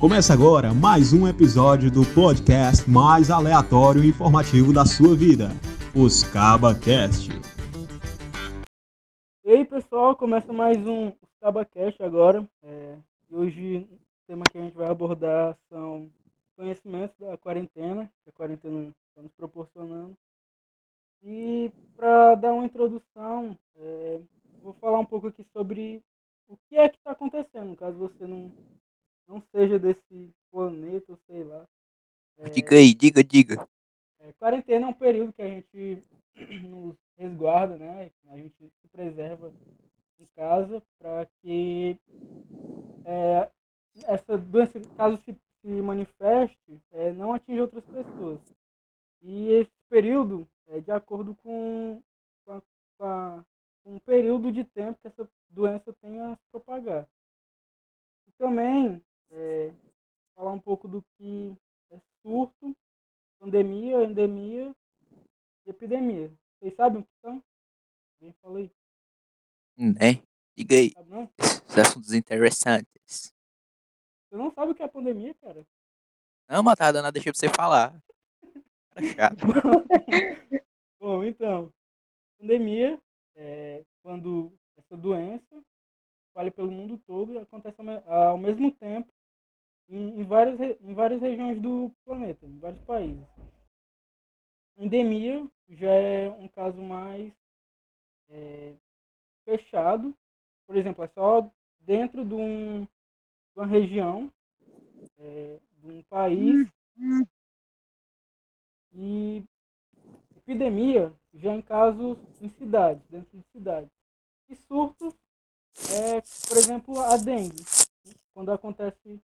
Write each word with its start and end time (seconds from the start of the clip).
Começa 0.00 0.32
agora 0.32 0.72
mais 0.72 1.12
um 1.12 1.28
episódio 1.28 1.90
do 1.90 2.06
podcast 2.14 2.88
mais 2.88 3.30
aleatório 3.30 4.02
e 4.02 4.08
informativo 4.08 4.72
da 4.72 4.86
sua 4.86 5.14
vida, 5.14 5.50
os 5.94 6.24
CabaCast. 6.24 7.28
E 9.44 9.50
aí 9.50 9.62
pessoal, 9.66 10.16
começa 10.16 10.50
mais 10.54 10.78
um 10.86 11.12
CabaCast 11.38 12.02
agora. 12.02 12.48
É, 12.62 12.96
hoje 13.30 13.86
o 13.92 13.98
tema 14.26 14.42
que 14.50 14.56
a 14.56 14.62
gente 14.62 14.74
vai 14.74 14.88
abordar 14.88 15.54
são 15.68 16.10
conhecimentos 16.56 17.14
da 17.18 17.36
quarentena, 17.36 18.10
que 18.24 18.30
a 18.30 18.32
quarentena 18.32 18.94
está 19.10 19.20
nos 19.20 19.32
proporcionando. 19.32 20.16
E 21.22 21.70
para 21.94 22.36
dar 22.36 22.54
uma 22.54 22.64
introdução, 22.64 23.54
é, 23.76 24.18
vou 24.62 24.72
falar 24.80 24.98
um 24.98 25.04
pouco 25.04 25.26
aqui 25.26 25.44
sobre 25.52 26.02
o 26.48 26.56
que 26.70 26.76
é 26.78 26.88
que 26.88 26.96
está 26.96 27.10
acontecendo, 27.10 27.76
caso 27.76 27.98
você 27.98 28.26
não, 28.26 28.50
não 29.30 29.40
seja 29.52 29.78
desse 29.78 30.34
planeta, 30.50 31.16
sei 31.26 31.44
lá. 31.44 31.64
É, 32.38 32.48
Diga 32.48 32.74
aí, 32.76 32.92
diga, 32.92 33.22
diga. 33.22 33.68
é, 34.18 34.32
quarentena 34.32 34.86
é 34.86 34.88
um 34.88 34.92
período 34.92 35.32
que 35.32 35.40
a 35.42 35.46
gente 35.48 36.02
nos 36.68 36.96
resguarda, 37.16 37.76
né? 37.76 38.10
A 38.28 38.36
gente 38.36 38.54
se 38.58 38.88
preserva 38.88 39.52
em 40.18 40.26
casa 40.34 40.82
para 40.98 41.26
que 41.40 41.96
é, 43.04 43.48
essa 44.04 44.36
doença, 44.36 44.80
caso 44.96 45.16
se, 45.18 45.32
se 45.60 45.68
manifeste, 45.68 46.80
é, 46.92 47.12
não 47.12 47.32
atinja 47.32 47.62
outras 47.62 47.84
pessoas. 47.84 48.40
E 49.22 49.48
esse 49.52 49.70
período 49.88 50.48
é 50.66 50.80
de 50.80 50.90
acordo 50.90 51.34
com, 51.36 52.02
com, 52.44 52.52
a- 52.52 52.62
com 52.98 53.04
a- 53.04 53.44
com 53.84 53.96
o 53.96 54.00
período 54.00 54.50
de 54.52 54.64
tempo 54.64 54.98
que 55.00 55.08
essa 55.08 55.28
doença 55.50 55.92
tem 56.00 56.20
a 56.20 56.34
se 56.36 56.42
propagar. 56.50 57.06
E 58.28 58.32
também 58.38 59.02
é, 59.30 59.72
falar 60.34 60.52
um 60.52 60.60
pouco 60.60 60.88
do 60.88 61.02
que 61.16 61.56
é 61.90 62.00
surto, 62.22 62.76
pandemia, 63.38 64.04
endemia 64.04 64.74
e 65.66 65.70
epidemia. 65.70 66.32
Vocês 66.58 66.74
sabem 66.74 67.00
o 67.00 67.04
que 67.04 67.12
são? 67.20 67.42
Alguém 68.20 68.34
fala 68.42 68.58
aí? 68.58 68.70
Né? 69.76 70.22
Diga 70.56 70.76
aí. 70.76 70.90
Sabe 70.90 71.10
não? 71.10 71.30
Esses 71.38 71.78
assuntos 71.78 72.12
interessantes. 72.12 73.32
Você 74.28 74.36
não 74.36 74.50
sabe 74.52 74.72
o 74.72 74.74
que 74.74 74.82
é 74.82 74.88
pandemia, 74.88 75.34
cara? 75.34 75.66
Não, 76.48 76.62
Matada, 76.62 77.02
não 77.02 77.12
deixei 77.12 77.32
pra 77.32 77.38
você 77.38 77.48
falar. 77.48 78.02
Cara 78.90 79.06
chato. 79.14 79.40
Bom, 81.00 81.24
então, 81.24 81.72
pandemia 82.38 83.00
é 83.34 83.84
quando 84.02 84.52
essa 84.76 84.96
doença 84.96 85.62
espalha 86.28 86.50
pelo 86.50 86.70
mundo 86.70 87.00
todo 87.06 87.32
e 87.32 87.38
acontece 87.38 87.76
ao 88.06 88.38
mesmo 88.38 88.70
tempo 88.72 89.10
em, 89.90 90.20
em 90.20 90.24
várias, 90.24 90.58
em 90.80 90.94
várias 90.94 91.20
regiões 91.20 91.60
do 91.60 91.90
planeta, 92.04 92.46
em 92.46 92.58
vários 92.58 92.82
países. 92.82 93.26
Endemia 94.76 95.46
já 95.68 95.90
é 95.90 96.30
um 96.30 96.48
caso 96.48 96.80
mais 96.80 97.32
é, 98.30 98.74
fechado, 99.44 100.14
por 100.66 100.76
exemplo, 100.76 101.04
é 101.04 101.08
só 101.08 101.50
dentro 101.80 102.24
de, 102.24 102.34
um, 102.34 102.84
de 102.84 102.88
uma 103.56 103.66
região, 103.66 104.32
é, 105.18 105.58
de 105.78 105.88
um 105.90 106.02
país, 106.04 106.70
e 108.92 109.44
epidemia 110.36 111.12
já 111.34 111.54
em 111.54 111.62
casos 111.62 112.18
em 112.40 112.48
cidades, 112.48 113.02
dentro 113.08 113.38
de 113.38 113.44
cidades. 113.52 113.90
E 114.48 114.56
surtos 114.56 115.14
é, 115.92 116.20
por 116.48 116.56
exemplo, 116.56 117.00
a 117.00 117.16
dengue. 117.16 117.64
Quando 118.34 118.50
acontece 118.52 119.20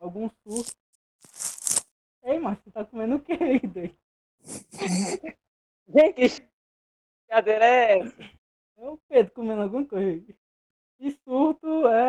algum 0.00 0.28
surto. 0.42 0.72
Ei, 2.24 2.38
mas 2.38 2.58
você 2.58 2.70
tá 2.70 2.84
comendo 2.84 3.16
o 3.16 3.20
que 3.20 3.32
aí, 3.32 3.60
doido? 3.60 3.96
Gente, 5.88 6.40
que 6.40 6.48
brincadeira 7.28 7.64
é 7.64 7.98
essa? 7.98 8.22
É 8.78 8.88
o 8.88 8.98
Pedro 9.08 9.32
comendo 9.32 9.62
alguma 9.62 9.86
coisa. 9.86 10.34
E 10.98 11.10
surto 11.24 11.86
é 11.86 11.99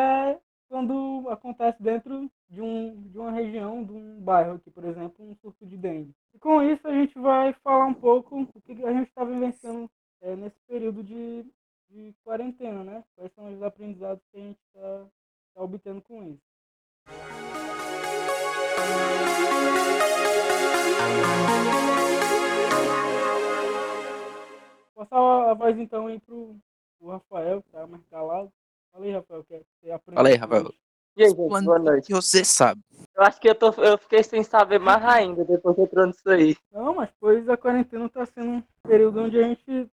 pro, 26.32 26.56
pro 26.98 27.08
Rafael, 27.10 27.62
que 27.62 27.70
tá 27.70 27.86
mais 27.86 28.02
calado. 28.10 28.50
Fala 28.90 29.04
aí, 29.04 29.12
Rafael, 29.12 29.44
que 29.44 29.48
você 29.80 29.90
aprendeu. 29.90 30.16
Fala 30.16 30.28
aí, 30.28 30.34
Rafael. 30.36 30.72
E 31.14 31.22
aí, 31.24 31.28
gente, 31.28 31.36
Quando 31.48 31.64
boa 31.66 31.78
noite. 31.78 32.06
que 32.06 32.14
você 32.14 32.42
sabe? 32.44 32.80
Eu 33.14 33.22
acho 33.22 33.38
que 33.38 33.48
eu, 33.48 33.54
tô, 33.54 33.68
eu 33.82 33.98
fiquei 33.98 34.22
sem 34.22 34.42
saber 34.42 34.78
mais 34.78 35.04
ainda 35.04 35.44
depois 35.44 35.76
que 35.76 35.82
entrou 35.82 36.06
nisso 36.06 36.28
aí. 36.30 36.56
Não, 36.72 36.94
mas 36.94 37.10
pois 37.20 37.46
a 37.50 37.56
quarentena 37.56 38.08
tá 38.08 38.24
sendo 38.24 38.50
um 38.50 38.62
período 38.82 39.20
onde 39.24 39.38
a 39.38 39.42
gente 39.46 39.90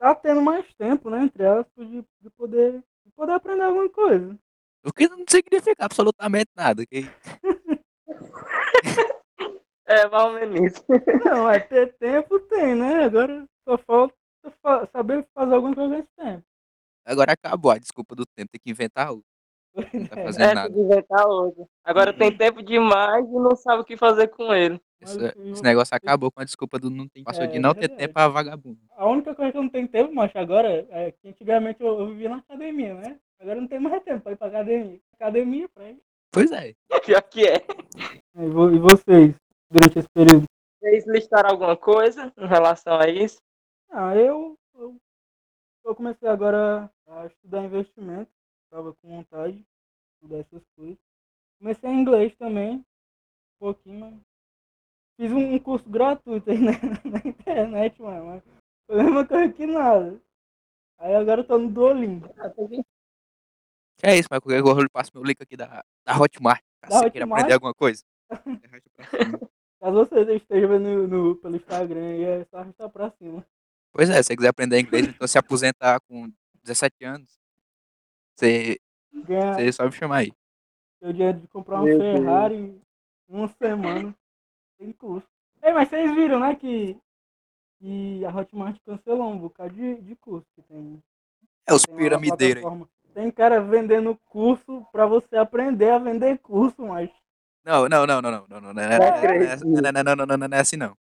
tá 0.00 0.14
tendo 0.16 0.42
mais 0.42 0.66
tempo, 0.74 1.10
né? 1.10 1.22
Entre 1.24 1.46
aspas, 1.46 1.88
de, 1.88 2.04
de 2.20 2.30
poder, 2.36 2.72
de 3.04 3.12
poder 3.14 3.32
aprender 3.32 3.62
alguma 3.62 3.88
coisa. 3.88 4.36
O 4.84 4.92
que 4.92 5.08
não 5.08 5.24
significa 5.28 5.84
absolutamente 5.84 6.50
nada. 6.56 6.84
que- 6.84 7.08
É, 9.86 10.06
mais 10.08 10.24
ou 10.24 10.32
menos 10.34 10.60
isso. 10.72 10.84
Não, 11.24 11.48
é 11.50 11.58
ter 11.60 11.94
tempo 11.94 12.38
tem, 12.40 12.74
né? 12.74 13.04
Agora 13.04 13.46
só 13.66 13.78
falta 13.78 14.14
fa- 14.68 14.86
saber 14.92 15.26
fazer 15.34 15.54
alguma 15.54 15.74
coisa 15.74 15.96
nesse 15.96 16.08
tempo. 16.16 16.42
Agora 17.06 17.32
acabou 17.32 17.70
a 17.70 17.78
desculpa 17.78 18.14
do 18.14 18.24
tempo, 18.26 18.50
tem 18.52 18.60
que 18.62 18.70
inventar 18.70 19.10
outro. 19.10 19.24
Não 19.74 20.06
tá 20.06 20.20
É, 20.20 20.24
fazendo 20.24 20.42
É, 20.42 20.46
tem 20.46 20.54
nada. 20.54 20.74
que 20.74 20.80
inventar 20.80 21.26
hoje. 21.26 21.64
Agora 21.84 22.12
tem 22.12 22.36
tempo 22.36 22.62
demais 22.62 23.24
e 23.26 23.32
não 23.32 23.56
sabe 23.56 23.82
o 23.82 23.84
que 23.84 23.96
fazer 23.96 24.28
com 24.28 24.52
ele. 24.52 24.80
mas 25.00 25.16
Esse, 25.16 25.24
eu- 25.38 25.52
esse 25.52 25.62
negócio 25.62 25.94
acabou 25.96 26.30
com 26.30 26.40
a 26.40 26.44
desculpa 26.44 26.78
do 26.78 26.90
não 26.90 27.08
tem. 27.08 27.24
Passou 27.24 27.44
É, 27.44 27.46
de 27.46 27.58
não 27.58 27.72
ter 27.72 27.80
verdade. 27.88 27.98
tempo 28.00 28.18
a 28.18 28.28
vagabundo. 28.28 28.78
A 28.96 29.06
única 29.06 29.34
coisa 29.34 29.52
que 29.52 29.58
eu 29.58 29.62
não 29.62 29.70
tenho 29.70 29.88
tempo, 29.88 30.14
mas 30.14 30.30
agora 30.34 30.86
é 30.90 31.12
que 31.12 31.28
antigamente 31.28 31.80
eu, 31.82 31.98
eu 32.00 32.06
vivia 32.08 32.28
na 32.28 32.36
academia, 32.38 32.94
né? 32.94 33.18
Agora 33.40 33.60
não 33.60 33.68
tem 33.68 33.78
mais 33.78 34.02
tempo 34.02 34.20
pra 34.22 34.32
ir 34.32 34.36
pra 34.36 34.48
academia. 34.48 35.00
Academia 35.14 35.68
pra 35.74 35.88
ir. 35.90 35.98
Pois 36.32 36.50
é. 36.52 36.74
Pior 37.06 37.22
que 37.22 37.46
é. 37.46 37.64
E 38.36 38.46
vo- 38.48 38.70
e 38.70 38.78
vocês, 38.78 39.34
durante 39.70 39.98
esse 40.00 40.08
período? 40.10 40.44
Vocês 40.80 41.06
listaram 41.06 41.50
alguma 41.50 41.76
coisa 41.76 42.32
em 42.36 42.46
relação 42.46 42.98
a 43.00 43.08
isso? 43.08 43.38
Ah, 43.90 44.14
eu, 44.16 44.57
eu, 44.78 45.00
eu 45.84 45.94
comecei 45.94 46.28
agora 46.28 46.90
a 47.06 47.26
estudar 47.26 47.64
investimento, 47.64 48.30
estava 48.64 48.94
com 48.94 49.08
vontade 49.08 49.56
de 49.58 49.66
estudar 50.14 50.38
essas 50.38 50.62
coisas. 50.76 50.98
Comecei 51.58 51.90
em 51.90 52.00
inglês 52.00 52.36
também, 52.36 52.76
um 52.76 52.84
pouquinho, 53.58 54.00
mas 54.00 54.20
fiz 55.16 55.32
um, 55.32 55.58
curso 55.58 55.88
gratuito 55.90 56.50
aí 56.50 56.58
na, 56.62 56.72
na 57.10 57.18
internet, 57.28 58.00
mano, 58.00 58.26
mas 58.26 58.42
foi 58.86 59.00
a 59.00 59.04
mesma 59.04 59.26
coisa 59.26 59.52
que 59.52 59.66
nada. 59.66 60.20
Aí 60.98 61.14
agora 61.14 61.40
eu 61.42 61.46
tô 61.46 61.58
no 61.58 61.70
Duolingo. 61.70 62.28
É 64.02 64.16
isso, 64.16 64.28
mas 64.30 64.40
qualquer 64.40 64.62
coisa 64.62 64.80
eu 64.80 64.90
passo 64.90 65.10
meu 65.14 65.24
link 65.24 65.40
aqui 65.42 65.56
da, 65.56 65.84
da 66.04 66.16
Hotmart. 66.16 66.62
Caso 66.80 66.94
Da 66.94 66.98
você 67.00 67.10
queira 67.10 67.24
Hotmart? 67.24 67.40
aprender 67.40 67.54
alguma 67.54 67.74
coisa. 67.74 68.04
Caso 69.80 69.96
você 69.96 70.34
esteja 70.34 70.66
vendo 70.66 70.88
no, 70.88 71.06
no- 71.08 71.36
pelo 71.36 71.56
Instagram, 71.56 72.00
aí 72.00 72.22
é 72.24 72.44
só 72.46 72.58
arrastar 72.58 72.90
pra 72.90 73.10
cima. 73.12 73.44
Pois 73.92 74.08
é, 74.10 74.14
se 74.22 74.24
você 74.28 74.36
quiser 74.36 74.48
aprender 74.48 74.80
inglês, 74.80 75.06
então 75.08 75.26
se 75.26 75.38
aposentar 75.38 76.00
com 76.08 76.30
17 76.62 77.04
anos, 77.04 77.38
você, 78.36 78.78
Ganhar 79.12 79.54
você 79.54 79.72
só 79.72 79.84
me 79.84 79.92
chamar 79.92 80.18
aí. 80.18 80.32
o 81.00 81.12
dinheiro 81.12 81.40
de 81.40 81.48
comprar 81.48 81.76
uma 81.76 81.84
Meu. 81.86 81.98
Ferrari 81.98 82.54
em 82.56 82.82
uma 83.28 83.48
semana. 83.48 84.14
Sem 84.78 84.92
custo. 84.92 85.28
Ei, 85.62 85.72
mas 85.72 85.88
vocês 85.88 86.14
viram, 86.14 86.38
né, 86.38 86.54
que, 86.54 86.96
que 87.80 88.24
a 88.24 88.30
Hotmart 88.30 88.78
cancelou 88.84 89.32
um 89.32 89.38
bocado 89.38 89.74
de, 89.74 89.96
de 90.02 90.14
curso 90.16 90.46
que 90.54 90.62
tem. 90.62 91.02
É 91.66 91.74
os 91.74 91.82
tem 91.82 91.96
piramideiros. 91.96 92.62
Tem 93.14 93.30
cara 93.32 93.60
vendendo 93.60 94.16
curso 94.26 94.86
pra 94.92 95.04
você 95.06 95.36
aprender 95.36 95.90
a 95.90 95.98
vender 95.98 96.38
curso, 96.38 96.86
mas 96.86 97.10
Não, 97.64 97.88
não, 97.88 98.06
não, 98.06 98.22
não, 98.22 98.30
não, 98.30 98.46
não, 98.48 98.60
não, 98.60 98.72
não, 98.72 98.74
não, 98.74 98.98
Não 98.98 98.98
não, 98.98 99.08
acredito. 99.08 99.64
não, 99.66 99.80
não, 99.82 99.92
não, 99.92 100.02
não, 100.04 100.26
não, 100.26 100.36
não, 100.36 100.48
não 100.48 100.56
é 100.56 100.60
assim 100.60 100.76
não. 100.76 100.92
é 100.92 101.07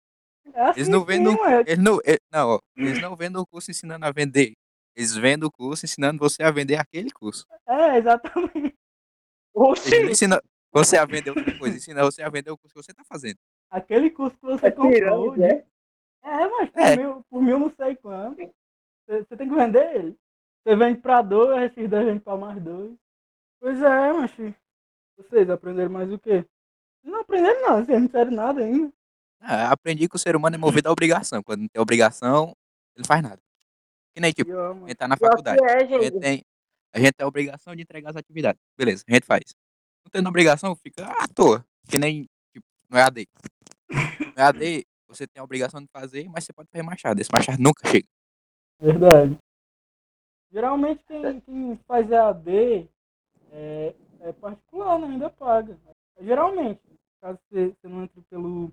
assim 0.54 0.80
Eles 0.80 0.88
não 0.88 1.04
vendem, 1.04 1.34
ué. 1.40 1.60
eles 1.66 1.78
não, 1.84 1.98
eh, 2.04 2.18
não, 2.32 2.58
eles 2.76 3.00
não 3.00 3.16
vendem 3.16 3.40
o 3.40 3.46
curso 3.46 3.70
ensinando 3.70 4.04
a 4.04 4.10
vender. 4.12 4.52
Eles 4.96 5.14
vendem 5.14 5.46
o 5.46 5.50
curso 5.50 5.84
ensinando 5.86 6.18
você 6.18 6.42
a 6.42 6.50
vender 6.50 6.76
aquele 6.76 7.10
curso. 7.10 7.46
É, 7.66 7.98
exatamente. 7.98 8.74
Oxi! 9.54 9.90
você 10.74 10.96
a 10.96 11.04
vender 11.04 11.30
outra 11.30 11.58
coisa, 11.58 11.76
ensina 11.76 12.02
você 12.02 12.22
a 12.22 12.28
vender 12.30 12.50
o 12.50 12.56
curso 12.58 12.74
que 12.74 12.82
você 12.82 12.94
tá 12.94 13.02
fazendo. 13.04 13.36
Aquele 13.70 14.10
curso 14.10 14.36
que 14.36 14.46
você 14.46 14.66
É 14.66 14.70
comprou. 14.70 15.32
pirâmide, 15.32 15.36
de- 15.36 15.44
é? 15.44 15.66
É, 16.24 16.48
mas 16.48 16.70
por, 16.70 16.80
É. 16.80 16.96
Mil, 16.96 17.24
por 17.28 17.42
mil 17.42 17.58
não 17.58 17.70
sei 17.74 17.96
quanto. 17.96 18.36
Você, 18.38 19.24
você 19.24 19.36
tem 19.36 19.48
que 19.48 19.54
vender 19.54 19.96
ele. 19.96 20.16
Você 20.64 20.76
vende 20.76 21.00
pra 21.00 21.20
dois, 21.22 21.70
esses 21.72 21.90
dois 21.90 22.04
vendem 22.04 22.20
pra 22.20 22.36
mais 22.36 22.62
dois. 22.62 22.92
Pois 23.60 23.80
é, 23.82 24.12
mas 24.12 24.30
Vocês 25.16 25.50
aprenderam 25.50 25.90
mais 25.90 26.10
o 26.12 26.18
quê? 26.18 26.44
Não 27.04 27.20
aprenderam 27.20 27.60
nada, 27.62 27.84
vocês 27.84 28.00
não 28.00 28.08
fizeram 28.08 28.30
nada 28.30 28.60
ainda. 28.62 28.92
Ah, 29.44 29.72
aprendi 29.72 30.08
que 30.08 30.14
o 30.14 30.18
ser 30.18 30.36
humano 30.36 30.54
é 30.54 30.58
movido 30.58 30.88
à 30.88 30.92
obrigação. 30.92 31.42
Quando 31.42 31.62
não 31.62 31.68
tem 31.68 31.82
obrigação, 31.82 32.54
ele 32.94 32.98
não 33.02 33.04
faz 33.04 33.22
nada. 33.22 33.40
Que 34.14 34.20
nem, 34.20 34.32
tipo, 34.32 34.50
Pior, 34.50 34.76
a 34.76 34.88
gente 34.88 34.94
tá 34.94 35.08
na 35.08 35.16
faculdade. 35.16 35.60
é, 35.64 35.72
A 35.74 35.84
gente, 35.84 36.02
gente. 36.04 36.20
tem, 36.20 36.44
a 36.94 36.98
gente 37.00 37.12
tem 37.12 37.24
a 37.24 37.28
obrigação 37.28 37.74
de 37.74 37.82
entregar 37.82 38.10
as 38.10 38.16
atividades. 38.16 38.60
Beleza, 38.78 39.04
a 39.08 39.12
gente 39.12 39.26
faz. 39.26 39.42
Não 40.04 40.10
tendo 40.12 40.28
obrigação, 40.28 40.76
fica 40.76 41.06
à 41.06 41.26
toa. 41.26 41.64
Que 41.88 41.98
nem, 41.98 42.28
tipo, 42.52 42.64
no 42.88 42.98
EAD. 42.98 43.26
No 43.90 44.40
EAD, 44.42 44.86
você 45.08 45.26
tem 45.26 45.40
a 45.40 45.44
obrigação 45.44 45.80
de 45.80 45.88
fazer, 45.88 46.28
mas 46.28 46.44
você 46.44 46.52
pode 46.52 46.68
fazer 46.70 46.82
machado. 46.84 47.20
Esse 47.20 47.30
machado 47.32 47.60
nunca 47.60 47.88
chega. 47.88 48.06
Verdade. 48.80 49.36
Geralmente 50.52 51.02
quem, 51.08 51.40
quem 51.40 51.80
faz 51.88 52.10
EAD 52.10 52.88
é, 53.50 53.94
é 54.20 54.32
particular, 54.34 54.98
né? 55.00 55.06
Ainda 55.08 55.30
paga. 55.30 55.76
Geralmente, 56.20 56.80
caso 57.20 57.38
você, 57.48 57.68
você 57.68 57.88
não 57.88 58.04
entre 58.04 58.20
pelo 58.28 58.72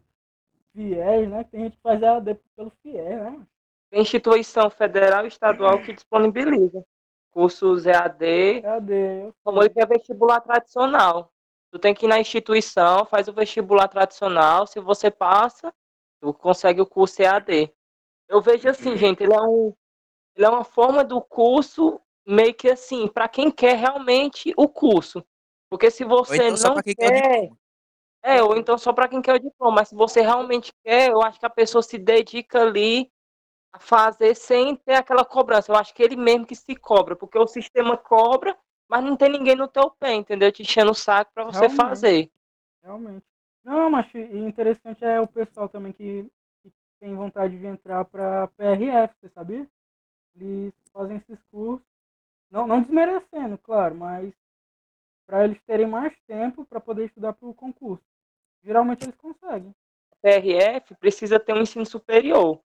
FIES, 0.73 1.29
né? 1.29 1.43
Tem 1.45 1.61
gente 1.61 1.75
que 1.75 1.81
faz 1.81 2.01
EAD 2.01 2.39
pelo 2.55 2.71
FIES, 2.83 3.21
né? 3.21 3.45
Tem 3.89 4.01
instituição 4.01 4.69
federal 4.69 5.25
e 5.25 5.27
estadual 5.27 5.81
que 5.81 5.93
disponibiliza 5.93 6.83
cursos 7.31 7.85
EAD, 7.85 8.61
EAD, 8.63 9.33
como 9.43 9.61
ele 9.61 9.69
que 9.69 9.81
é 9.81 9.85
vestibular 9.85 10.41
tradicional. 10.41 11.31
Tu 11.71 11.79
tem 11.79 11.93
que 11.93 12.05
ir 12.05 12.09
na 12.09 12.19
instituição, 12.19 13.05
faz 13.05 13.27
o 13.27 13.33
vestibular 13.33 13.87
tradicional, 13.87 14.65
se 14.65 14.79
você 14.79 15.11
passa, 15.11 15.73
tu 16.19 16.33
consegue 16.33 16.81
o 16.81 16.85
curso 16.85 17.21
EAD. 17.21 17.71
Eu 18.27 18.41
vejo 18.41 18.67
assim, 18.67 18.97
gente, 18.97 19.23
ele 19.23 19.33
é, 19.33 19.41
um, 19.41 19.73
ele 20.35 20.45
é 20.45 20.49
uma 20.49 20.63
forma 20.63 21.03
do 21.03 21.21
curso 21.21 22.01
meio 22.25 22.53
que 22.53 22.69
assim, 22.69 23.07
para 23.07 23.27
quem 23.27 23.49
quer 23.49 23.77
realmente 23.77 24.53
o 24.57 24.67
curso. 24.67 25.23
Porque 25.69 25.91
se 25.91 26.03
Ou 26.03 26.09
você 26.09 26.49
então 26.49 26.75
não 26.75 26.81
quer. 26.81 27.49
É, 28.21 28.41
ou 28.43 28.57
então 28.57 28.77
só 28.77 28.91
para 28.93 29.07
quem 29.07 29.21
quer 29.21 29.35
o 29.35 29.39
diploma. 29.39 29.77
Mas 29.77 29.89
se 29.89 29.95
você 29.95 30.21
realmente 30.21 30.71
quer, 30.83 31.11
eu 31.11 31.21
acho 31.21 31.39
que 31.39 31.45
a 31.45 31.49
pessoa 31.49 31.81
se 31.81 31.97
dedica 31.97 32.61
ali 32.61 33.11
a 33.71 33.79
fazer 33.79 34.35
sem 34.35 34.75
ter 34.75 34.95
aquela 34.95 35.23
cobrança. 35.23 35.71
Eu 35.71 35.75
acho 35.75 35.93
que 35.93 36.03
ele 36.03 36.15
mesmo 36.15 36.45
que 36.45 36.55
se 36.55 36.75
cobra, 36.75 37.15
porque 37.15 37.37
o 37.37 37.47
sistema 37.47 37.95
cobra, 37.97 38.57
mas 38.87 39.03
não 39.03 39.15
tem 39.15 39.29
ninguém 39.29 39.55
no 39.55 39.67
teu 39.67 39.91
pé, 39.91 40.13
entendeu? 40.13 40.51
Te 40.51 40.63
enchendo 40.63 40.91
o 40.91 40.95
saco 40.95 41.31
para 41.33 41.45
você 41.45 41.67
Realmente. 41.67 41.75
fazer. 41.75 42.31
Realmente. 42.83 43.25
Não, 43.63 43.89
mas 43.89 44.07
interessante 44.15 45.03
é 45.03 45.19
o 45.19 45.27
pessoal 45.27 45.69
também 45.69 45.93
que, 45.93 46.23
que 46.63 46.71
tem 46.99 47.15
vontade 47.15 47.57
de 47.57 47.65
entrar 47.65 48.03
para 48.05 48.47
PRF, 48.47 49.13
você 49.19 49.29
sabia? 49.29 49.67
Eles 50.35 50.73
fazem 50.91 51.17
esses 51.17 51.39
cursos, 51.51 51.85
não, 52.49 52.65
não 52.65 52.81
desmerecendo, 52.81 53.57
claro, 53.59 53.93
mas 53.95 54.33
para 55.29 55.45
eles 55.45 55.61
terem 55.61 55.85
mais 55.85 56.11
tempo 56.25 56.65
para 56.65 56.79
poder 56.79 57.05
estudar 57.05 57.33
para 57.33 57.47
o 57.47 57.53
concurso. 57.53 58.03
Geralmente 58.63 59.03
eles 59.03 59.15
conseguem. 59.15 59.73
PRF 60.23 60.95
precisa 60.95 61.39
ter 61.39 61.53
um 61.53 61.61
ensino 61.61 61.85
superior. 61.85 62.59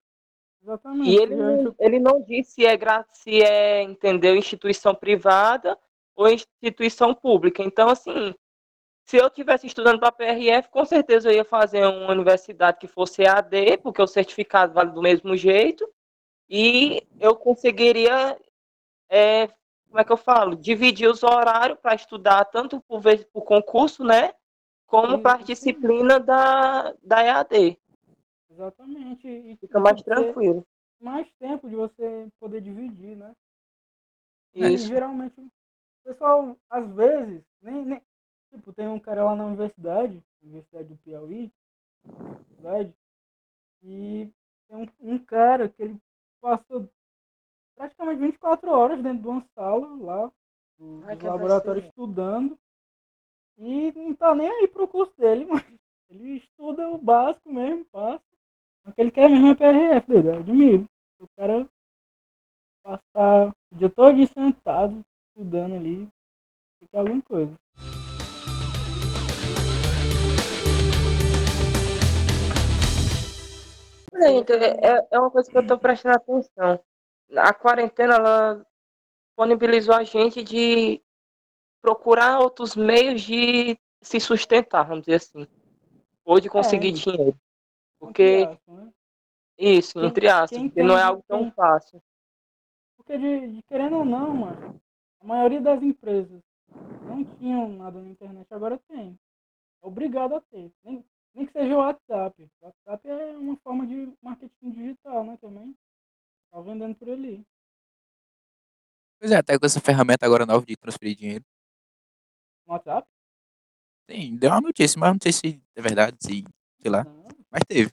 Exatamente. 0.62 1.10
E 1.10 1.16
ele, 1.18 1.34
não- 1.36 1.74
ele 1.78 1.98
não 2.00 2.22
diz 2.22 2.48
se 2.48 2.64
é, 2.64 2.72
se 3.12 3.42
é, 3.42 3.82
entendeu, 3.82 4.34
instituição 4.34 4.94
privada 4.94 5.78
ou 6.16 6.26
instituição 6.30 7.14
pública. 7.14 7.62
Então, 7.62 7.90
assim, 7.90 8.34
se 9.04 9.18
eu 9.18 9.28
tivesse 9.28 9.66
estudando 9.66 10.00
para 10.00 10.10
PRF, 10.10 10.70
com 10.70 10.86
certeza 10.86 11.28
eu 11.30 11.34
ia 11.34 11.44
fazer 11.44 11.84
uma 11.86 12.12
universidade 12.12 12.78
que 12.78 12.88
fosse 12.88 13.22
EAD, 13.24 13.76
porque 13.82 14.00
o 14.00 14.06
certificado 14.06 14.72
vale 14.72 14.90
do 14.90 15.02
mesmo 15.02 15.36
jeito, 15.36 15.86
e 16.48 17.06
eu 17.20 17.36
conseguiria, 17.36 18.38
é, 19.10 19.50
como 19.94 20.00
é 20.00 20.04
que 20.04 20.10
eu 20.10 20.16
falo, 20.16 20.56
dividir 20.56 21.08
os 21.08 21.22
horários 21.22 21.78
para 21.78 21.94
estudar 21.94 22.44
tanto 22.46 22.82
o 23.32 23.40
concurso, 23.40 24.02
né, 24.02 24.34
como 24.88 25.22
para 25.22 25.38
a 25.38 25.44
disciplina 25.44 26.18
da, 26.18 26.92
da 27.00 27.22
EAD. 27.22 27.78
Exatamente. 28.50 29.28
E 29.28 29.56
Fica 29.56 29.78
mais 29.78 30.02
ter 30.02 30.12
tranquilo. 30.12 30.66
mais 31.00 31.32
tempo 31.38 31.68
de 31.68 31.76
você 31.76 32.26
poder 32.40 32.60
dividir, 32.60 33.16
né? 33.16 33.36
É 34.56 34.68
E 34.70 34.74
Isso. 34.74 34.88
geralmente, 34.88 35.40
o 35.40 35.50
pessoal, 36.02 36.56
às 36.68 36.92
vezes, 36.92 37.44
nem, 37.62 37.84
nem. 37.84 38.02
Tipo, 38.50 38.72
tem 38.72 38.88
um 38.88 38.98
cara 38.98 39.24
lá 39.24 39.36
na 39.36 39.46
universidade, 39.46 40.20
Universidade 40.42 40.88
do 40.88 40.96
Piauí, 40.96 41.52
universidade, 42.04 42.92
e 43.84 44.28
tem 44.68 44.76
um, 44.76 45.12
um 45.14 45.18
cara 45.20 45.68
que 45.68 45.82
ele 45.84 45.96
passou 46.40 46.88
praticamente 47.76 48.20
24 48.20 48.70
horas 48.70 49.02
dentro 49.02 49.22
de 49.22 49.28
uma 49.28 49.44
sala 49.54 49.96
lá, 50.00 50.32
do, 50.78 51.02
Ai, 51.06 51.16
do 51.16 51.26
laboratório 51.26 51.84
estudando, 51.84 52.58
e 53.58 53.92
não 53.92 54.14
tá 54.14 54.34
nem 54.34 54.48
aí 54.48 54.68
pro 54.68 54.88
curso 54.88 55.12
dele, 55.16 55.44
mas 55.50 55.64
ele 56.10 56.36
estuda 56.36 56.88
o 56.88 56.98
básico 56.98 57.52
mesmo, 57.52 57.84
passa. 57.86 58.22
Mas 58.84 58.94
que 58.94 59.00
ele 59.00 59.10
quer 59.10 59.30
mesmo 59.30 59.48
é 59.48 59.54
PRF, 59.54 60.06
doido, 60.12 60.28
eu 60.28 60.38
admiro. 60.38 60.88
O 61.20 61.28
cara 61.36 61.68
passar 62.82 63.48
o 63.72 63.76
dia 63.76 63.88
todo 63.88 64.26
sentado, 64.26 65.04
estudando 65.28 65.74
ali, 65.74 66.08
fica 66.78 66.98
alguma 66.98 67.22
coisa. 67.22 67.54
Gente, 74.16 74.52
é, 74.52 75.08
é 75.10 75.18
uma 75.18 75.30
coisa 75.30 75.50
que 75.50 75.56
eu 75.56 75.62
estou 75.62 75.78
prestando 75.78 76.16
atenção. 76.16 76.80
A 77.36 77.52
quarentena, 77.54 78.14
ela 78.14 78.66
disponibilizou 79.28 79.94
a 79.94 80.04
gente 80.04 80.42
de 80.42 81.02
procurar 81.82 82.40
outros 82.40 82.76
meios 82.76 83.22
de 83.22 83.78
se 84.00 84.20
sustentar, 84.20 84.84
vamos 84.84 85.04
dizer 85.04 85.16
assim. 85.16 85.46
Ou 86.24 86.40
de 86.40 86.48
conseguir 86.48 86.88
É. 86.88 86.92
dinheiro. 86.92 87.38
Porque, 87.98 88.46
aspas, 88.48 88.74
né? 88.74 88.92
isso, 89.58 89.98
Quem- 89.98 90.08
entre 90.08 90.28
aspas, 90.28 90.62
porque 90.62 90.82
não 90.82 90.96
é 90.96 91.02
algo 91.02 91.22
tão 91.26 91.50
fácil. 91.52 92.02
Porque 92.96 93.18
de, 93.18 93.48
de 93.56 93.62
querendo 93.64 93.98
ou 93.98 94.04
não, 94.04 94.32
mano, 94.34 94.80
a 95.20 95.26
maioria 95.26 95.60
das 95.60 95.82
empresas 95.82 96.42
não 97.02 97.24
tinham 97.24 97.68
nada 97.68 98.00
na 98.00 98.08
internet, 98.08 98.46
agora 98.52 98.78
tem. 98.88 99.18
É 99.82 99.86
obrigado 99.86 100.34
a 100.36 100.40
ter. 100.40 100.70
Nem, 100.82 101.04
nem 101.34 101.46
que 101.46 101.52
seja 101.52 101.74
o 101.74 101.78
WhatsApp. 101.78 102.50
O 102.60 102.66
WhatsApp 102.66 103.08
é 103.08 103.36
uma 103.36 103.56
forma 103.58 103.86
de 103.86 104.12
marketing 104.22 104.70
digital, 104.70 105.24
né, 105.24 105.36
também. 105.40 105.76
Tá 106.54 106.60
vendendo 106.60 106.94
por 106.94 107.10
ali. 107.10 107.44
Pois 109.18 109.32
é, 109.32 109.36
até 109.38 109.58
com 109.58 109.66
essa 109.66 109.80
ferramenta 109.80 110.24
agora 110.24 110.46
nova 110.46 110.64
de 110.64 110.76
transferir 110.76 111.16
dinheiro. 111.16 111.44
No 112.64 112.74
WhatsApp? 112.74 113.08
Sim, 114.08 114.36
deu 114.36 114.50
uma 114.50 114.60
notícia, 114.60 114.96
mas 115.00 115.12
não 115.12 115.18
sei 115.20 115.32
se 115.32 115.62
é 115.74 115.82
verdade, 115.82 116.16
se, 116.20 116.44
sei 116.80 116.90
lá. 116.92 117.02
Não, 117.02 117.26
Mas 117.50 117.62
teve. 117.66 117.90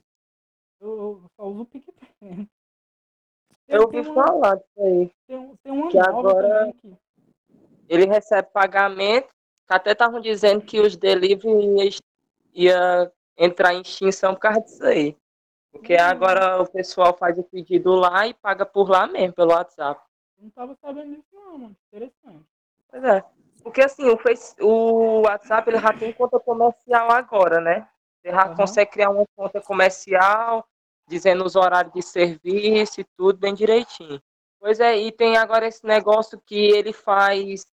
eu, 0.80 0.88
eu 0.96 1.30
só 1.36 1.48
uso 1.48 1.62
o 1.62 1.66
PicPay. 1.66 2.06
Tem, 2.20 2.48
Eu 3.66 3.82
ouvi 3.82 3.98
uma, 3.98 4.26
falar 4.26 4.54
disso 4.54 4.70
aí. 4.80 5.10
tem, 5.26 5.36
um- 5.38 5.56
tem 5.56 5.72
uma 5.72 5.90
que 5.90 5.98
agora- 5.98 6.72
Ele 7.88 8.06
recebe 8.06 8.48
pagamento, 8.52 9.28
até 9.68 9.90
estavam 9.90 10.20
dizendo 10.20 10.64
que 10.64 10.78
os 10.80 10.96
delivery 10.96 11.50
ia, 11.82 11.90
ia 12.54 13.12
entrar 13.36 13.74
em 13.74 13.80
extinção 13.82 14.34
por 14.34 14.40
causa 14.40 14.60
disso 14.60 14.84
aí. 14.84 15.16
Porque 15.72 15.94
agora 15.94 16.60
o 16.60 16.70
pessoal 16.70 17.16
faz 17.16 17.38
o 17.38 17.42
pedido 17.42 17.94
lá 17.94 18.26
e 18.26 18.34
paga 18.34 18.66
por 18.66 18.88
lá 18.88 19.06
mesmo, 19.06 19.32
pelo 19.32 19.52
WhatsApp. 19.52 20.00
eu 20.38 20.44
não 20.44 20.50
tava 20.50 20.76
sabendo 20.76 21.16
disso 21.16 21.28
não, 21.32 21.58
mano. 21.58 21.76
Interessante. 21.88 22.44
Pois 22.90 23.02
é. 23.02 23.24
Porque 23.62 23.80
assim, 23.80 24.08
o, 24.08 24.18
Face, 24.18 24.54
o 24.60 25.22
WhatsApp 25.22 25.70
ele 25.70 25.78
já 25.78 25.92
tem 25.92 26.12
conta 26.12 26.38
comercial 26.38 27.10
agora, 27.10 27.60
né? 27.60 27.88
Você 28.20 28.30
já 28.30 28.42
Aham. 28.42 28.54
consegue 28.54 28.90
criar 28.90 29.10
uma 29.10 29.24
conta 29.34 29.60
comercial, 29.60 30.64
dizendo 31.08 31.44
os 31.44 31.56
horários 31.56 31.94
de 31.94 32.02
serviço 32.02 33.00
e 33.00 33.04
tudo 33.16 33.38
bem 33.38 33.54
direitinho. 33.54 34.20
Pois 34.60 34.78
é, 34.78 34.96
e 34.96 35.10
tem 35.10 35.36
agora 35.36 35.66
esse 35.66 35.84
negócio 35.84 36.40
que 36.44 36.56
ele 36.56 36.92
faz. 36.92 37.66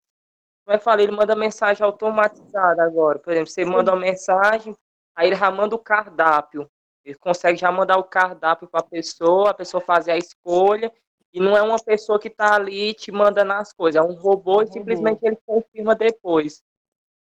Como 0.66 0.78
que 0.78 0.84
fala? 0.84 1.02
Ele 1.02 1.12
manda 1.12 1.36
mensagem 1.36 1.86
automatizada 1.86 2.84
agora. 2.84 3.20
Por 3.20 3.32
exemplo, 3.32 3.52
você 3.52 3.66
manda 3.66 3.92
uma 3.92 4.00
mensagem, 4.00 4.76
aí 5.16 5.28
ele 5.28 5.36
já 5.36 5.52
manda 5.52 5.76
o 5.76 5.80
cardápio. 5.80 6.70
Ele 7.10 7.18
consegue 7.18 7.58
já 7.58 7.72
mandar 7.72 7.98
o 7.98 8.04
cardápio 8.04 8.68
para 8.68 8.82
a 8.82 8.88
pessoa, 8.88 9.50
a 9.50 9.54
pessoa 9.54 9.82
fazer 9.82 10.12
a 10.12 10.18
escolha. 10.18 10.94
E 11.34 11.40
não 11.40 11.58
é 11.58 11.62
uma 11.62 11.80
pessoa 11.80 12.20
que 12.20 12.28
está 12.28 12.54
ali 12.54 12.94
te 12.94 13.12
mandando 13.12 13.54
as 13.54 13.74
coisas, 13.74 14.00
é 14.00 14.08
um 14.08 14.14
robô 14.14 14.62
É 14.62 14.66
um 14.66 14.68
e 14.68 14.72
simplesmente 14.72 15.20
ele 15.24 15.38
confirma 15.44 15.96
depois. 15.96 16.64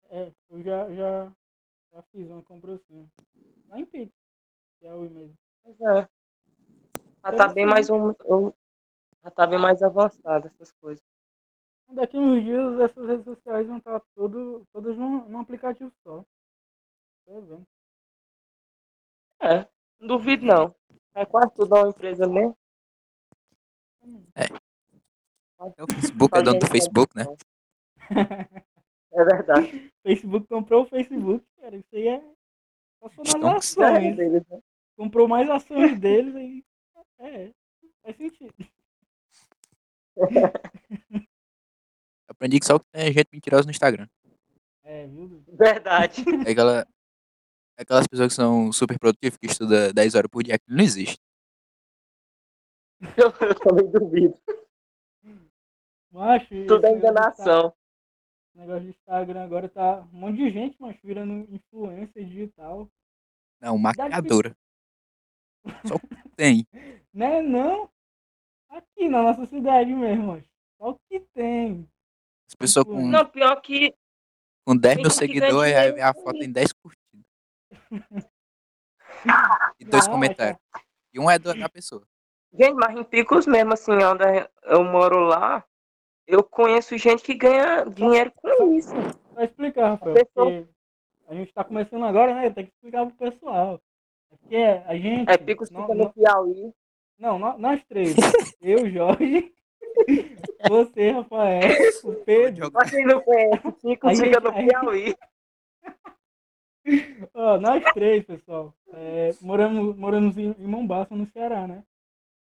É, 0.08 0.32
eu 0.48 0.62
já, 0.62 0.90
já, 0.94 1.32
já 1.92 2.02
fiz 2.12 2.30
uma 2.30 2.42
compra 2.42 2.74
assim. 2.74 3.10
Lá 3.68 3.78
em 3.78 3.84
Pix. 3.84 4.10
Que 4.80 4.86
é 4.86 4.94
o 4.94 5.04
e-mail. 5.04 5.34
Pois 5.62 5.78
é. 5.80 6.08
Já 7.22 7.32
tá 7.32 7.48
bem 7.48 7.66
mais 7.66 7.90
um, 7.90 8.14
já 9.22 9.30
tá 9.30 9.46
bem 9.46 9.58
mais 9.58 9.82
avançado 9.82 10.46
essas 10.46 10.72
coisas. 10.72 11.04
Daqui 11.88 12.16
uns 12.16 12.42
dias 12.42 12.80
essas 12.80 13.06
redes 13.06 13.24
sociais 13.24 13.66
vão 13.66 13.76
estar 13.76 14.00
todo, 14.14 14.66
todas 14.72 14.96
num, 14.96 15.28
num 15.28 15.40
aplicativo 15.40 15.92
só. 16.02 16.24
Tô 17.26 17.40
vendo. 17.42 17.66
É, 19.40 19.66
não 20.04 20.18
duvido 20.18 20.44
não. 20.44 20.74
É 21.14 21.24
quase 21.24 21.50
tudo 21.54 21.74
uma 21.74 21.88
empresa 21.88 22.28
mesmo. 22.28 22.56
É 24.36 24.44
o 25.82 25.86
Facebook, 25.94 26.36
é 26.36 26.42
dono 26.42 26.58
do 26.58 26.66
Facebook, 26.66 27.16
né? 27.16 27.24
É 29.12 29.24
verdade. 29.24 29.90
Facebook 30.04 30.46
comprou 30.46 30.82
o 30.82 30.86
Facebook, 30.86 31.42
cara. 31.58 31.76
Isso 31.76 31.88
aí 31.94 32.08
é. 32.08 32.22
Só 33.24 33.38
nas. 33.38 33.76
É 33.78 33.84
ações. 33.84 34.16
deles, 34.16 34.46
né? 34.48 34.60
Comprou 34.96 35.26
mais 35.26 35.48
ações 35.48 35.98
deles 35.98 36.36
aí. 36.36 36.62
É, 37.18 37.50
faz 38.02 38.16
sentido. 38.16 38.54
Aprendi 42.28 42.60
que 42.60 42.66
só 42.66 42.78
tem 42.78 43.12
gente 43.12 43.28
mentirosa 43.32 43.64
no 43.64 43.70
Instagram. 43.70 44.06
É, 44.82 45.06
viu? 45.06 45.42
Verdade. 45.48 46.22
É 46.46 46.50
aquela, 46.50 46.80
é 46.80 46.86
aquelas 47.76 48.06
pessoas 48.06 48.28
que 48.28 48.34
são 48.34 48.72
super 48.72 48.98
produtivas, 48.98 49.36
que 49.38 49.46
estudam 49.46 49.92
10 49.92 50.14
horas 50.14 50.30
por 50.30 50.42
dia, 50.42 50.54
aquilo 50.56 50.76
não 50.76 50.84
existe. 50.84 51.18
Eu, 53.16 53.28
eu 53.48 53.54
também 53.60 53.90
duvido. 53.90 54.38
Macho, 56.10 56.48
Tudo 56.66 56.86
é 56.86 56.90
de 56.90 56.96
Insta- 56.96 57.08
enganação. 57.10 57.74
esse 58.48 58.58
negócio 58.58 58.82
de 58.84 58.88
Instagram 58.90 59.44
agora 59.44 59.68
tá 59.68 60.00
um 60.12 60.16
monte 60.18 60.36
de 60.36 60.50
gente, 60.50 60.80
macho, 60.80 61.00
virando 61.02 61.52
influencer 61.52 62.24
digital. 62.24 62.88
Não, 63.60 63.76
maquiadora. 63.78 64.56
Só 65.86 65.98
que 65.98 66.28
tem. 66.36 66.66
Né, 67.14 67.40
não? 67.42 67.88
Aqui 68.68 69.08
na 69.08 69.22
nossa 69.22 69.46
cidade 69.46 69.92
mesmo, 69.94 70.26
macho. 70.32 70.48
Só 70.80 70.90
o 70.90 70.98
que 71.08 71.20
tem. 71.32 71.88
As 72.48 72.54
pessoas 72.56 72.84
com, 72.84 73.06
Não, 73.08 73.24
pior 73.24 73.54
que. 73.60 73.94
com 74.66 74.76
10 74.76 74.96
mil 74.96 75.04
Tem 75.08 75.12
seguidores, 75.16 75.74
a 76.02 76.12
foto 76.12 76.38
isso. 76.38 76.44
em 76.48 76.50
10 76.52 76.72
curtidas. 76.72 77.03
E 79.80 79.84
dois 79.84 80.06
Não, 80.06 80.14
comentários. 80.14 80.58
E 81.12 81.18
um 81.20 81.30
é 81.30 81.38
do- 81.38 81.54
da 81.58 81.68
pessoa. 81.68 82.06
Gente, 82.52 82.74
mas 82.74 82.96
em 82.96 83.02
Picos 83.04 83.46
mesmo, 83.46 83.72
assim, 83.72 83.92
onde 83.92 84.24
eu 84.64 84.84
moro 84.84 85.18
lá, 85.20 85.64
eu 86.26 86.42
conheço 86.42 86.96
gente 86.98 87.22
que 87.22 87.34
ganha 87.34 87.84
dinheiro 87.84 88.30
com 88.36 88.72
isso. 88.74 88.92
Vai 89.32 89.46
explicar, 89.46 89.90
Rafael. 89.90 90.14
Pessoal. 90.14 90.46
Porque 90.46 90.66
a 91.28 91.34
gente 91.34 91.52
tá 91.52 91.64
começando 91.64 92.04
agora, 92.04 92.34
né? 92.34 92.50
Tem 92.50 92.66
que 92.66 92.72
explicar 92.72 93.06
pro 93.06 93.16
pessoal. 93.30 93.74
É 94.30 94.36
Porque 94.36 94.56
a 94.86 94.96
gente. 94.96 95.30
É 95.30 95.36
Picos 95.38 95.70
nó- 95.70 95.82
fica 95.82 95.94
no 95.94 96.12
Piauí. 96.12 96.72
Não, 97.18 97.38
nó- 97.38 97.56
nós 97.58 97.82
três. 97.88 98.14
eu, 98.60 98.88
Jorge, 98.90 99.52
você, 100.68 101.10
Rafael, 101.10 101.60
o 102.04 102.14
Pedro. 102.24 102.70
Pra 102.70 102.88
quem 102.88 103.04
não 103.06 103.20
conhece, 103.20 103.72
Picos 103.82 104.20
A 104.20 104.24
fica 104.24 104.40
no 104.40 104.48
a 104.50 104.52
Piauí. 104.52 105.16
Ó, 107.34 107.58
nós 107.58 107.82
três, 107.94 108.24
pessoal. 108.24 108.74
É, 108.92 109.34
moramos, 109.40 109.96
moramos 109.96 110.36
em, 110.36 110.54
em 110.58 110.66
Mombasa, 110.66 111.14
no 111.14 111.26
Ceará, 111.32 111.66
né? 111.66 111.82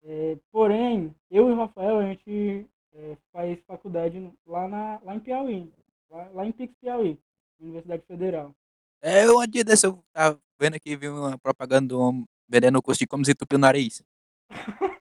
É, 0.02 0.36
porém, 0.50 1.14
eu 1.30 1.48
e 1.48 1.52
o 1.52 1.56
Rafael, 1.56 1.98
a 1.98 2.04
gente 2.04 2.66
é, 2.94 3.16
faz 3.32 3.58
faculdade 3.66 4.30
lá, 4.46 4.68
na, 4.68 5.00
lá 5.02 5.14
em 5.14 5.20
Piauí. 5.20 5.72
Lá, 6.10 6.28
lá 6.32 6.46
em 6.46 6.52
Pix, 6.52 6.74
Piauí. 6.80 7.18
Universidade 7.60 8.02
Federal. 8.06 8.54
É, 9.00 9.30
um 9.30 9.46
dia 9.46 9.64
desse 9.64 9.86
eu 9.86 10.02
tava 10.12 10.38
vendo 10.58 10.74
aqui, 10.74 10.96
vi 10.96 11.08
uma 11.08 11.38
propaganda 11.38 11.88
do 11.88 12.00
homem 12.00 12.24
vendendo 12.48 12.78
o 12.78 12.82
curso 12.82 12.98
de 13.00 13.06
como 13.06 13.22
desentupir 13.22 13.56
o 13.56 13.60
nariz. 13.60 14.02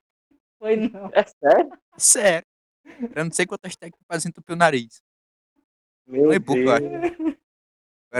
Foi 0.59 0.75
não. 0.77 1.09
É 1.13 1.23
sério? 1.23 1.71
Sério. 1.97 2.47
Eu 3.15 3.25
não 3.25 3.31
sei 3.31 3.45
quantas 3.45 3.75
técnicas 3.75 4.05
pra 4.07 4.17
desentupir 4.17 4.53
o 4.53 4.57
nariz. 4.57 5.01
Meu 6.07 6.29
Um 6.29 6.33
e-book, 6.33 6.59
eu 6.59 6.71
acho. 6.71 7.37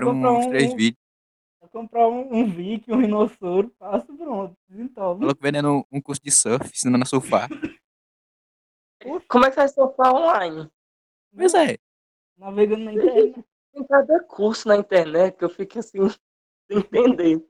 Comprar 0.05 0.32
uns 0.34 0.46
um- 0.46 0.50
três 0.50 0.74
vídeos. 0.74 1.02
Comprar 1.74 2.08
um, 2.08 2.32
um 2.32 2.46
Vic, 2.46 2.89
um 2.92 2.98
rinossoro, 3.01 3.68
passo 3.80 4.06
pronto. 4.15 4.56
Desentope. 4.70 5.20
Falou 5.22 5.36
que 5.36 5.42
vendendo 5.42 5.84
um 5.92 6.00
curso 6.00 6.22
de 6.22 6.30
surf, 6.32 6.70
ensinando 6.70 7.01
a 7.03 7.08
surfar. 7.08 7.50
Como 9.27 9.46
é 9.46 9.50
que 9.50 9.56
vai 9.56 9.68
surfar 9.68 10.13
online? 10.13 10.70
Pois 11.36 11.53
é. 11.56 11.77
Navegando 12.38 12.84
na 12.86 12.94
internet. 12.94 13.44
Tem 13.74 13.84
cada 13.88 14.24
curso 14.25 14.68
na 14.68 14.77
internet 14.77 15.36
que 15.36 15.44
eu 15.44 15.50
fico 15.50 15.80
assim, 15.80 15.98
sem 16.70 16.77
entender. 16.77 17.44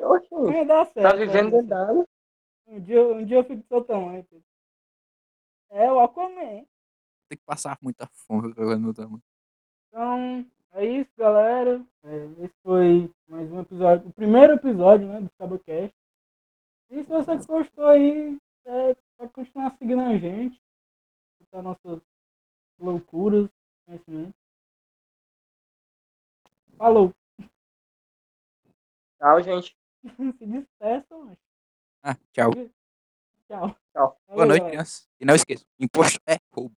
Oxe, 0.00 0.28
Mas 0.34 0.66
dá 0.66 0.84
certo. 0.86 1.02
tá 1.02 1.14
vivendo 1.14 1.56
andando. 1.56 2.08
Um 2.66 2.80
dia, 2.80 3.02
um 3.02 3.24
dia 3.24 3.36
eu 3.36 3.44
fico 3.44 3.62
do 3.62 3.68
seu 3.68 3.84
tamanho. 3.84 4.24
Pedro. 4.24 4.44
É, 5.70 5.92
o 5.92 6.00
Aquaman. 6.00 6.66
Tem 7.28 7.38
que 7.38 7.44
passar 7.44 7.78
muita 7.80 8.08
fome 8.08 8.52
pra 8.52 8.76
meu 8.76 8.92
tamanho. 8.92 9.22
Então, 9.88 10.44
é 10.72 10.84
isso, 10.84 11.10
galera. 11.16 11.84
É, 12.02 12.44
esse 12.44 12.54
foi 12.64 13.12
mais 13.28 13.50
um 13.52 13.60
episódio, 13.60 14.08
o 14.08 14.12
primeiro 14.12 14.54
episódio, 14.54 15.06
né, 15.06 15.20
do 15.20 15.30
se 17.40 17.46
você 17.46 17.52
gostou 17.52 17.86
aí, 17.86 18.38
é, 18.64 18.94
pode 19.16 19.32
continuar 19.32 19.76
seguindo 19.78 20.00
a 20.02 20.16
gente. 20.18 20.60
Escutar 21.40 21.62
nossas 21.62 22.00
loucuras, 22.78 23.48
conhecimento. 23.86 24.34
Falou. 26.76 27.14
Tchau, 29.18 29.42
gente. 29.42 29.76
Se 30.38 30.46
despeça, 30.46 31.16
mas 31.18 31.38
Ah, 32.02 32.16
tchau. 32.32 32.50
tchau. 33.46 33.76
Tchau. 33.92 34.20
Boa 34.28 34.46
noite, 34.46 34.66
crianças. 34.66 35.08
E 35.20 35.24
não 35.24 35.34
esqueça, 35.34 35.66
imposto 35.78 36.18
é 36.26 36.36
roubo. 36.54 36.74